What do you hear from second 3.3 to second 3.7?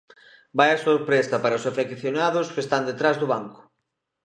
banco.